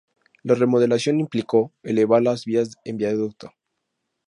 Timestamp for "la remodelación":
0.41-1.19